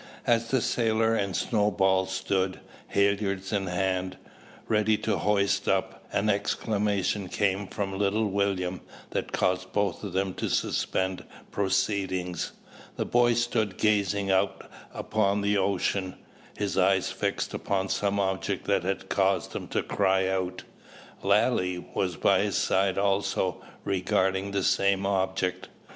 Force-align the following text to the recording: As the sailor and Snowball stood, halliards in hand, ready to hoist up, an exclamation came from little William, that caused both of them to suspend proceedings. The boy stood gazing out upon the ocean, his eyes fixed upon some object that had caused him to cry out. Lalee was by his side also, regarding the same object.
As 0.25 0.49
the 0.49 0.61
sailor 0.61 1.13
and 1.13 1.35
Snowball 1.35 2.07
stood, 2.07 2.59
halliards 2.87 3.53
in 3.53 3.67
hand, 3.67 4.17
ready 4.67 4.97
to 4.97 5.19
hoist 5.19 5.67
up, 5.67 6.07
an 6.11 6.27
exclamation 6.27 7.29
came 7.29 7.67
from 7.67 7.95
little 7.99 8.25
William, 8.25 8.81
that 9.11 9.31
caused 9.31 9.71
both 9.73 10.03
of 10.03 10.13
them 10.13 10.33
to 10.33 10.49
suspend 10.49 11.23
proceedings. 11.51 12.51
The 12.95 13.05
boy 13.05 13.35
stood 13.35 13.77
gazing 13.77 14.31
out 14.31 14.65
upon 14.91 15.41
the 15.41 15.59
ocean, 15.59 16.15
his 16.57 16.79
eyes 16.79 17.11
fixed 17.11 17.53
upon 17.53 17.87
some 17.89 18.19
object 18.19 18.65
that 18.65 18.81
had 18.81 19.07
caused 19.07 19.55
him 19.55 19.67
to 19.67 19.83
cry 19.83 20.27
out. 20.27 20.63
Lalee 21.21 21.77
was 21.93 22.15
by 22.15 22.39
his 22.39 22.57
side 22.57 22.97
also, 22.97 23.61
regarding 23.85 24.49
the 24.49 24.63
same 24.63 25.05
object. 25.05 25.69